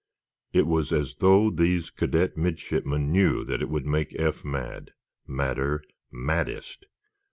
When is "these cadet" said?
1.51-2.35